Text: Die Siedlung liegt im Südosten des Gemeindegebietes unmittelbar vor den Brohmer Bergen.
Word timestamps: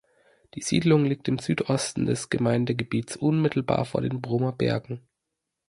Die 0.55 0.61
Siedlung 0.63 1.05
liegt 1.05 1.27
im 1.27 1.37
Südosten 1.37 2.07
des 2.07 2.31
Gemeindegebietes 2.31 3.17
unmittelbar 3.17 3.85
vor 3.85 4.01
den 4.01 4.19
Brohmer 4.19 4.51
Bergen. 4.51 5.03